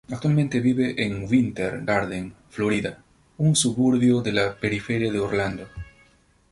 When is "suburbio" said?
3.55-4.21